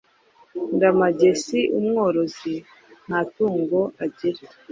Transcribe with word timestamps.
Ndamage 0.75 1.29
si 1.43 1.59
umworozi 1.79 2.53
nta 3.05 3.19
tungo 3.33 3.79
agira. 4.03 4.41